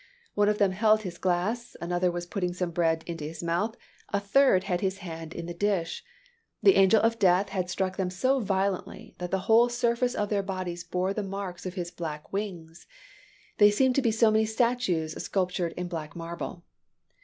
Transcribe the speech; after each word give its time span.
One 0.33 0.49
of 0.49 0.57
them 0.57 0.71
held 0.71 1.01
his 1.03 1.19
glass, 1.19 1.77
another 1.79 2.09
was 2.09 2.25
putting 2.25 2.55
some 2.55 2.71
bread 2.71 3.03
into 3.05 3.23
his 3.23 3.43
mouth, 3.43 3.75
a 4.09 4.19
third 4.19 4.63
had 4.63 4.81
his 4.81 4.97
hand 5.05 5.31
in 5.31 5.45
the 5.45 5.53
dish. 5.53 6.03
The 6.63 6.73
angel 6.73 6.99
of 7.03 7.19
death 7.19 7.49
had 7.49 7.69
struck 7.69 7.97
them 7.97 8.09
so 8.09 8.39
violently 8.39 9.13
that 9.19 9.29
the 9.29 9.41
whole 9.45 9.69
surface 9.69 10.15
of 10.15 10.29
their 10.29 10.41
bodies 10.41 10.83
bore 10.83 11.13
the 11.13 11.21
marks 11.21 11.67
of 11.67 11.75
his 11.75 11.91
black 11.91 12.33
wings. 12.33 12.87
They 13.59 13.69
seemed 13.69 14.11
so 14.15 14.31
many 14.31 14.45
statues 14.45 15.21
sculptured 15.21 15.73
in 15.73 15.87
black 15.87 16.15
marble." 16.15 16.63